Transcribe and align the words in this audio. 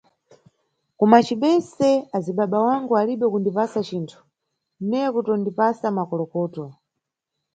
Ku 0.97 1.05
macibese 1.11 1.89
azibabangu 2.17 2.93
alibe 3.01 3.25
kundiwuza 3.31 3.79
cinthu, 3.89 4.19
neye 4.89 5.07
kutondipasa 5.13 5.87
makolokoto. 5.97 6.63